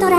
[0.00, 0.18] トラ。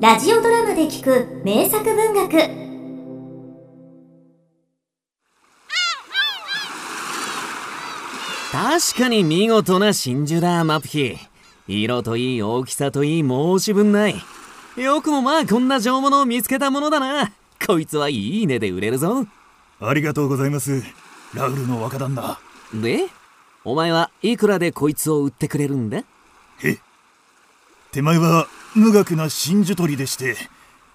[0.00, 2.30] ラジオドラマで聞く名作文学。
[8.50, 11.18] 確かに見事な真珠だマプヒ。
[11.68, 14.14] 色といい大きさといい申し分ない。
[14.78, 17.32] よくもまあこんな上物を見つけたものだな。
[17.66, 19.26] こいつはいい値で売れるぞ。
[19.78, 20.82] ありがとうございます。
[21.34, 22.40] ラウルの若旦那。
[22.72, 23.08] で
[23.62, 26.02] お前はいくらでこいつを売ってくれるんだ？
[26.64, 26.78] へ
[27.92, 30.36] 手前は無学な真珠取りでして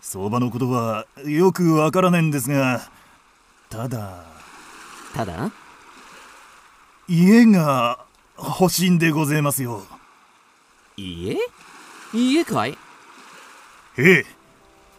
[0.00, 2.90] 相場のことはよくわからないんですが
[3.68, 4.24] ただ
[5.14, 5.50] ただ？
[7.08, 8.04] 家が
[8.38, 9.82] 欲しいんでございますよ。
[10.96, 11.36] 家？
[12.14, 12.78] 家かい？
[13.98, 14.26] ええ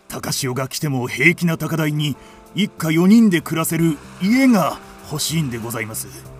[0.09, 2.17] 高潮が来ても平気な高台に
[2.53, 6.30] 一家4人で暮らせる家が欲しいんでございます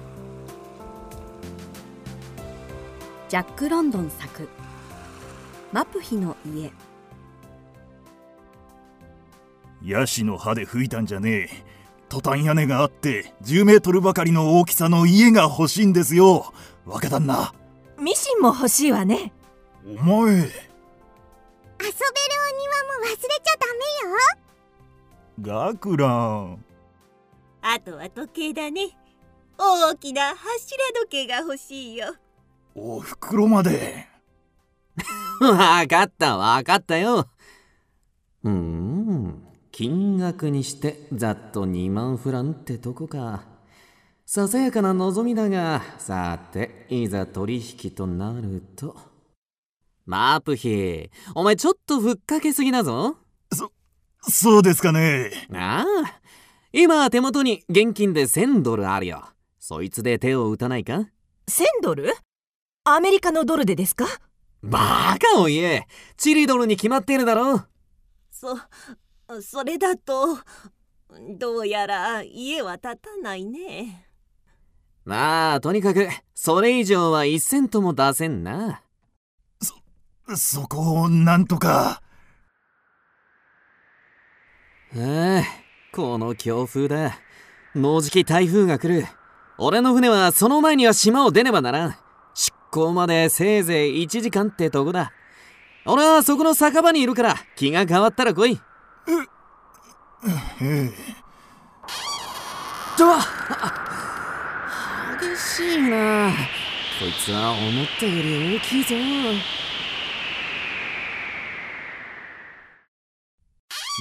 [3.31, 4.49] ジャック・ロンドン作
[5.71, 6.69] 「マプヒの家」
[9.81, 11.49] ヤシの葉で吹いたんじゃねえ。
[12.09, 16.51] トタン屋根があって10メートルばかりの大きさの家が欲しいんですよ。
[16.85, 17.53] 若旦那。
[17.97, 19.31] ミシンも欲しいわね。
[19.85, 19.93] お前。
[19.93, 20.51] 遊べるお庭も
[22.99, 23.67] 忘れちゃダ
[25.39, 25.71] メよ。
[25.71, 26.65] ガクラン。
[27.61, 28.89] あとは時計だね。
[29.57, 32.13] 大きな柱時計が欲しいよ
[32.75, 34.07] お袋まで。
[35.41, 37.27] わかったわかったよ。
[38.43, 39.43] うーん。
[39.71, 43.43] 金額にしてざっと2万フランってとこか。
[44.25, 48.95] ささやかな望みだがさていざ取引となると。
[50.05, 53.17] マープヒお前ちょっとふっかけすぎだぞ。
[54.21, 55.31] そうですかね。
[55.53, 56.21] ああ。
[56.73, 59.25] 今手元に現金で1000ドルあるよ。
[59.59, 61.09] そいつで手を打たないか
[61.47, 62.13] ？1000ドル？
[62.83, 64.07] アメリカのドルでですか？
[64.63, 65.87] バカを言え
[66.17, 67.63] チリドルに決まっているだろ。
[68.31, 68.57] そ
[69.39, 70.39] それだと
[71.37, 74.07] どうやら家は建たないね。
[75.05, 78.81] まあとにかくそれ以上は1セントも出せんな。
[80.35, 82.01] そこをなんとか。
[84.95, 85.43] ああ
[85.93, 87.19] この強風だ。
[87.75, 89.05] もうじき台風が来る。
[89.59, 91.95] 俺の船はその前には島を出ねばならん
[92.73, 95.11] 出港までせいぜい1時間ってとこだ。
[95.85, 98.57] 俺はそこの酒場にいるから気が変わったら来い。
[100.61, 100.89] ええ
[102.97, 103.05] と
[105.19, 106.31] 激しいな。
[106.99, 108.95] こいつは思ったより大きいぞ。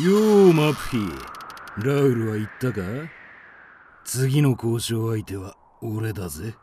[0.05, 0.17] よ
[0.47, 0.99] うマプヒ
[1.85, 2.83] ラウルは言ったか？
[4.05, 6.55] 次の交渉相手は俺だぜ。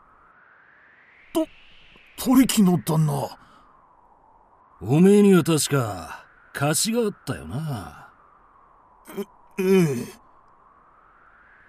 [2.18, 3.38] 取引の旦那。
[4.80, 8.08] おめえには確か貸しがあったよな。
[9.58, 10.06] ええ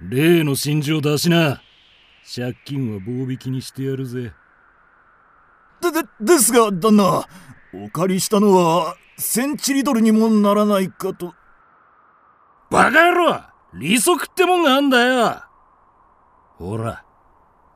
[0.01, 1.61] 例の真珠を出しな。
[2.35, 4.33] 借金は棒引きにしてやるぜ。
[5.81, 7.27] ででですが旦那
[7.73, 11.35] お借りしたのは1000チリドルにもならないかと。
[12.71, 13.41] バカ野郎
[13.75, 15.43] 利息ってもんがあんだよ。
[16.57, 17.05] ほら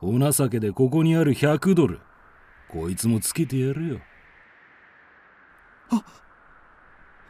[0.00, 2.00] お情けでここにある100ドル
[2.74, 4.00] こいつもつけてやるよ。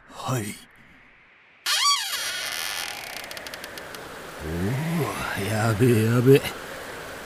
[0.09, 0.45] はい。
[4.43, 6.41] おおやべえやべえ。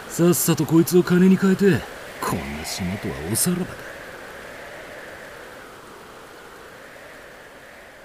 [0.09, 1.79] さっさとこいつを金に変えて
[2.19, 3.69] こんな島とはおさらばだ。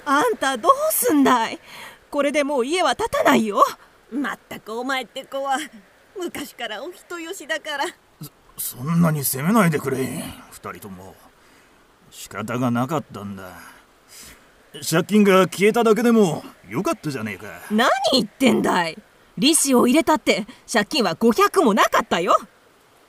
[0.07, 1.59] あんたどうすんだい？
[2.09, 3.65] これでもう家は建たないよ。
[4.13, 5.59] まったくお前って子は
[6.17, 7.87] 昔からお人よしだから
[8.57, 9.99] そんなに責めないでくれ。
[10.51, 11.15] 二人とも。
[12.11, 13.51] 仕方がなかったんだ。
[14.89, 17.47] 借金が消えただけでもよかったじゃねえか。
[17.71, 18.99] 何言ってんだい。
[19.37, 22.37] 利子を入れたって借金は500もなかったよ。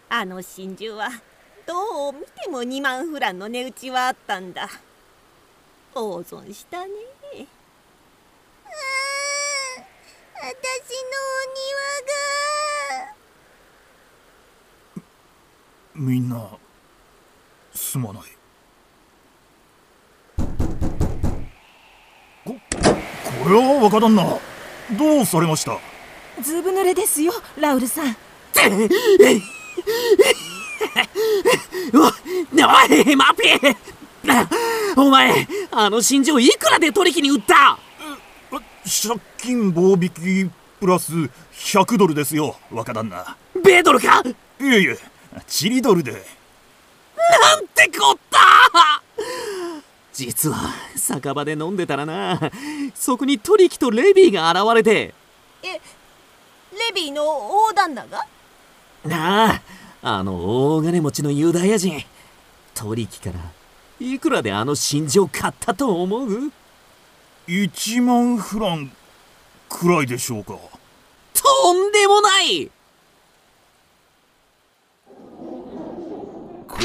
[0.10, 1.10] あの真珠は
[1.66, 4.70] どう見ても2万フランの値打ちはあったんだ。
[5.94, 6.88] 大損したね。
[6.88, 7.46] うーん
[10.38, 10.56] 私の
[15.96, 16.48] みんな
[17.74, 18.24] すまない。
[22.44, 22.56] こ
[23.44, 24.24] これは若旦那
[24.98, 25.80] どうされました？
[26.42, 28.16] ずぶ濡れですよラウルさん。
[31.94, 32.08] お
[33.12, 33.78] いマピー
[34.98, 37.78] お前あの真珠をいくらで取引に売った
[38.84, 41.14] 借金棒引きプラス
[41.54, 44.98] 100ドルですよ若旦那米ドルかいえいえ
[45.48, 46.12] チリドルで。
[46.12, 46.18] な
[47.62, 49.02] んててこった
[50.14, 52.40] 実は酒場で飲んでたらな
[52.94, 55.14] そこにトリキとレビーが現れて。
[55.64, 58.26] えレビーの大旦那が？
[59.06, 59.62] なあ
[60.02, 62.04] あの大金持ちのユダヤ人。
[62.74, 63.40] トリキから
[64.00, 66.52] いくらであの真珠を買ったと思う
[67.48, 68.92] ？1万フラン
[69.70, 70.58] くらいでしょうか。
[71.34, 72.70] とんでもない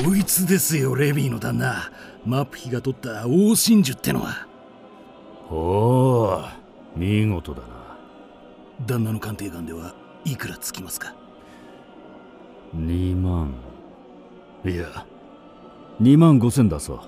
[0.04, 1.90] こいつですよレビーの旦那。
[2.24, 4.46] マプヒが取った大真珠ってのは。
[5.50, 6.42] おお
[6.96, 7.98] 見事だな。
[8.86, 9.94] 旦那の鑑定眼では
[10.24, 11.14] いくらつきますか
[12.74, 13.52] ？2万。
[14.64, 15.04] いや。
[16.00, 17.00] 2万5千だそう。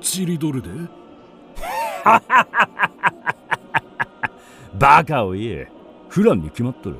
[0.00, 0.70] チリドルで？
[4.78, 5.68] バカを言え。
[6.08, 6.96] フランに決まっとる。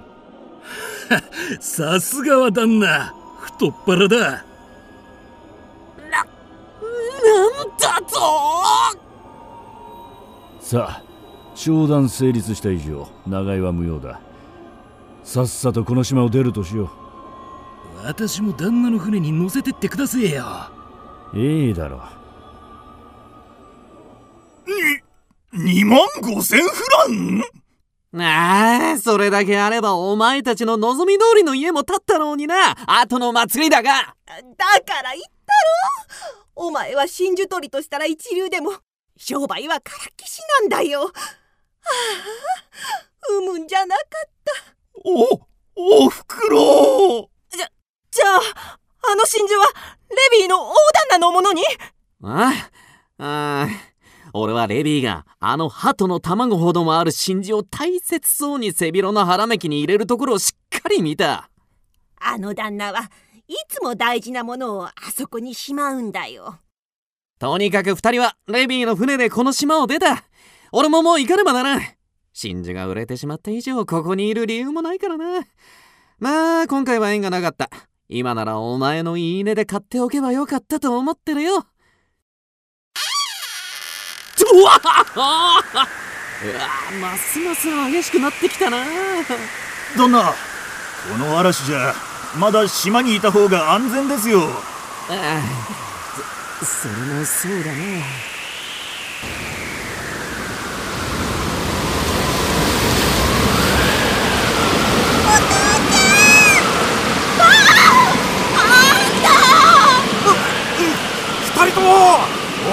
[1.58, 3.14] さすがは旦那。
[3.41, 4.44] 太っ腹だ
[10.70, 11.02] さあ
[11.56, 14.20] 商談成立した以上長居は無用だ。
[15.25, 16.93] さっさとこの島を出るとしよ
[18.05, 20.44] 私も旦那の船に乗せてってくだせえよ。
[21.34, 22.05] ういいだろ。
[24.69, 26.69] う2万5千フ
[28.12, 28.22] ラン？
[28.22, 32.76] ああ、それだけあればお前たちの望み通りの家も建ったのにな。
[32.87, 33.90] 後の祭りだが。
[33.90, 35.52] だから言った
[36.55, 36.69] ろ？
[36.69, 38.70] お前は真珠取りとしたら一流でも、
[39.16, 41.02] 商売はからっきしなんだよ。
[41.02, 41.12] はあ、
[43.30, 44.52] 産むんじゃなかった。
[45.04, 47.68] お、おふくろじゃ、
[48.10, 48.40] じゃあ、
[49.12, 49.66] あの真珠は
[50.10, 51.62] レビーの大旦那のものに？
[52.22, 52.52] あ
[53.18, 53.68] あ、ああ。
[54.32, 61.50] 俺はレビーがあの鳩の卵ほどもある真珠を大切そうに背広の腹めきに入れるところをしっかり見た
[62.20, 63.10] あの旦那は
[63.48, 66.60] いつも大事なものをあそこにしまうんだよ
[67.40, 70.25] とにかく二人はレビーの船でこの島を出た。
[70.72, 71.81] 俺ももう行かねばならん。
[72.34, 75.46] 真珠が売れてしまった以上ここにいる理由もないからな。
[76.19, 77.70] まあ今回は縁がなかった。
[78.10, 81.54] 今ならお前のいいねで買っておけばよかったと思ってるよ。
[81.54, 81.56] う
[84.62, 84.78] わ
[85.16, 85.62] うわ
[87.00, 88.84] ますます激しくなってきたな。
[89.96, 90.34] 旦那
[91.10, 91.94] この嵐じゃ
[92.38, 94.43] まだ島にいた方が安全ですよ。
[95.08, 95.40] ああ
[96.60, 98.04] そそれもそうだね。
[111.42, 111.88] 二人とも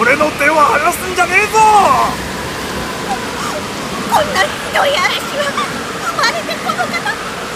[0.02, 1.58] 俺の手は離すんじゃねえぞ！
[4.12, 5.44] こんなひどい嵐は
[6.02, 6.84] 生まれてこの方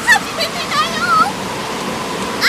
[0.07, 1.03] 初めてだよ
[2.41, 2.43] あ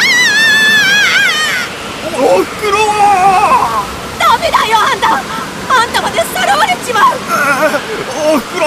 [2.14, 2.76] おふくろ
[4.18, 7.16] ダメだよあんたあんたまでさらわれちまう
[8.34, 8.66] おふくろ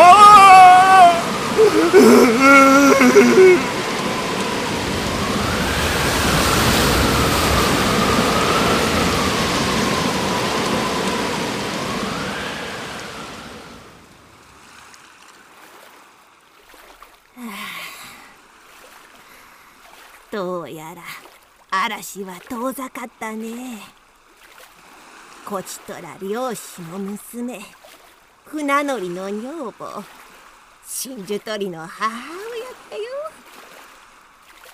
[20.31, 21.03] どうやら
[21.83, 23.81] 嵐は遠ざかったね。
[25.45, 27.59] こちとら漁師の娘
[28.45, 30.03] 船乗りの女房
[30.87, 32.15] 真珠取りの母親
[32.89, 33.03] だよ。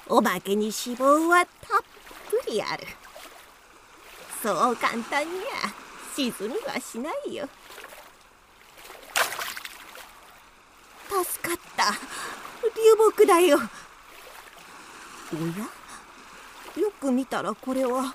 [0.07, 1.81] おまけに脂肪はたっ
[2.29, 2.85] ぷりある。
[4.41, 5.73] そう簡単には
[6.15, 7.49] 沈みはしないよ。
[11.07, 11.91] 助かった。
[11.91, 11.97] 流
[12.97, 13.57] 木だよ。
[13.57, 13.67] おや
[17.01, 18.13] く見たらこれは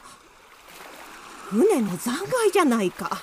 [1.51, 3.21] 船の残骸じゃないか。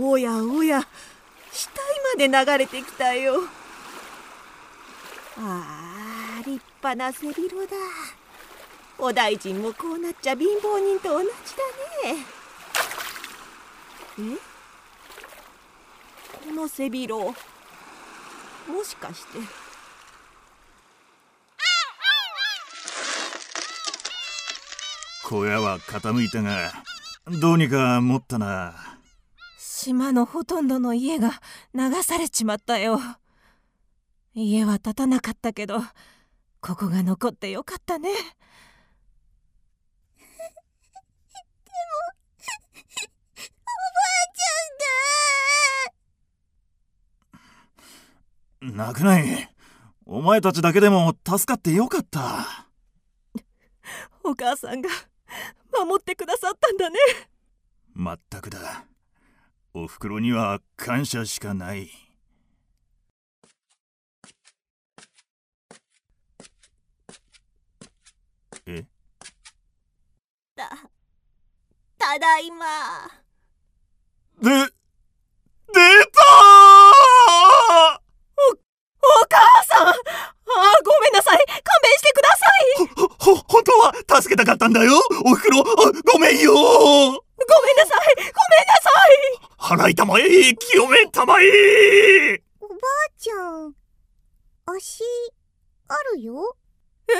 [0.00, 0.86] おやおや
[1.52, 1.74] 死体
[2.32, 3.42] まで流れてきたよ。
[5.38, 7.76] ああ立派な背広だ。
[8.98, 12.24] お大臣もこうなっちゃ貧乏人と同じだね。
[14.20, 14.22] え？
[16.46, 17.34] この背広
[18.68, 19.38] もしかして
[25.26, 26.70] 小屋は傾いたが
[27.40, 28.74] どうにか持ったな。
[29.58, 31.40] 島のほとんどの家が
[31.72, 33.00] 流されちまったよ。
[34.34, 35.80] 家は建たなかったけど
[36.60, 38.10] ここが残ってよかったね。
[38.10, 38.20] でも
[43.62, 44.28] おばあ
[48.60, 48.84] ちゃんが。
[48.84, 49.50] 泣くない。
[50.04, 52.68] お前たちだけでも助かってよかった。
[54.22, 54.90] お母さんが
[55.72, 56.98] 守ってくださったんだね。
[57.92, 58.84] まったくだ。
[59.72, 61.90] おふくろには感謝しかない。
[68.66, 68.84] え？
[70.56, 70.70] た
[71.98, 72.66] ただいま。
[74.40, 76.20] で出た
[79.02, 79.92] お母さんあ
[80.84, 82.86] ごめんなさい勘弁してください
[83.18, 84.92] ほ、本当は助けたかったんだよ。
[85.24, 85.62] おふくろ。
[85.62, 86.52] ごめんよ。
[86.54, 88.14] ごめんなさい。
[88.16, 88.30] ごめん
[88.68, 88.90] なさ
[89.80, 89.86] い。
[89.86, 92.78] 払いたまえ清めたまえおばあ
[93.18, 93.34] ちゃ
[93.66, 93.74] ん
[94.66, 95.02] 足
[95.88, 96.56] あるよ？
[97.08, 97.12] え？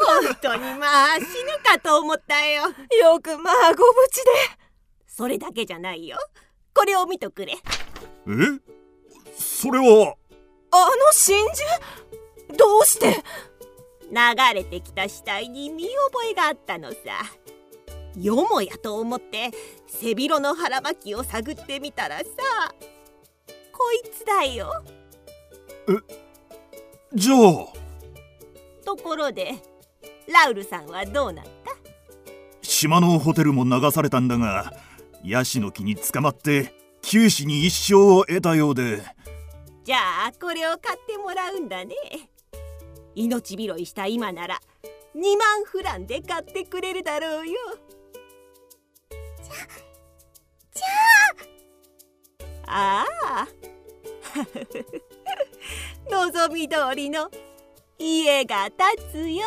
[0.00, 1.26] 本当にまあ死ぬ
[1.64, 2.62] かと思ったよ。
[2.62, 4.30] よくまあご無事で。
[5.06, 6.16] それだけじゃないよ。
[6.74, 7.54] これを見とくれ。
[7.54, 7.58] え？
[9.36, 10.14] それは
[10.70, 11.46] あの真
[12.48, 12.56] 珠？
[12.56, 13.16] どうして？
[14.10, 16.96] 流れてきた死体に見覚えがあったのさ。
[18.16, 19.50] よもやと思って
[19.86, 22.24] 背広の腹巻きを探ってみたらさ
[23.72, 24.72] こいつだよ。
[25.88, 25.92] え
[27.14, 27.66] じゃあ。
[28.84, 29.54] ところで
[30.26, 31.50] ラウルさんはどうなった？
[32.62, 34.72] 島のホテルも流されたんだが
[35.22, 39.02] ヤシの木に捕まって九死に一生を得たようで
[39.88, 41.94] じゃあこれを買ってもらうんだね。
[43.14, 44.60] 命拾いした今なら
[45.16, 47.54] 2万フランで買ってくれるだろうよ。
[49.42, 49.54] じゃ
[50.74, 50.86] じゃ
[52.66, 53.00] あ。
[53.00, 53.48] ああ。
[56.12, 57.30] 望み通りの
[57.98, 59.46] 家が建つよ。